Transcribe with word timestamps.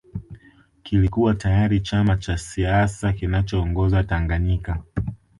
Kilikuwa 0.83 1.33
tayari 1.33 1.79
chama 1.79 2.17
cha 2.17 2.37
siasa 2.37 3.13
kinachoongoza 3.13 4.03
Tanganyika 4.03 4.83